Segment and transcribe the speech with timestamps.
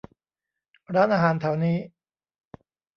[0.95, 1.77] ร้านอาหารแถวนี้